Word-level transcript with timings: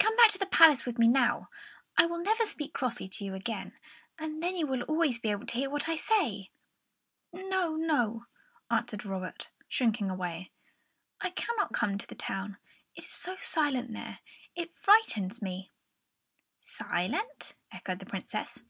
"Come 0.00 0.16
back 0.16 0.30
to 0.30 0.38
the 0.38 0.46
palace 0.46 0.84
with 0.84 0.98
me 0.98 1.06
now; 1.06 1.48
I 1.96 2.04
will 2.06 2.20
never 2.20 2.44
speak 2.46 2.72
crossly 2.72 3.08
to 3.10 3.24
you 3.24 3.34
again, 3.34 3.78
and 4.18 4.42
then 4.42 4.56
you 4.56 4.66
will 4.66 4.82
always 4.82 5.20
be 5.20 5.30
able 5.30 5.46
to 5.46 5.54
hear 5.54 5.70
what 5.70 5.88
I 5.88 5.94
say." 5.94 6.50
"No, 7.32 7.76
no," 7.76 8.24
answered 8.72 9.04
Robert, 9.04 9.50
shrinking 9.68 10.08
back. 10.18 10.48
"I 11.20 11.30
cannot 11.30 11.72
come 11.72 11.96
to 11.96 12.08
the 12.08 12.16
town; 12.16 12.56
it 12.96 13.04
is 13.04 13.10
so 13.12 13.36
silent 13.38 13.92
there, 13.92 14.18
it 14.56 14.74
frightens 14.76 15.40
me." 15.40 15.70
"Silent?" 16.58 17.54
echoed 17.70 18.00
the 18.00 18.06
Princess. 18.06 18.60